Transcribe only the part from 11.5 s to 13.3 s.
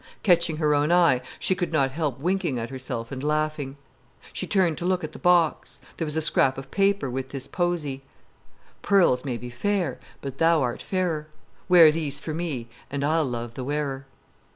Wear these for me, and I'll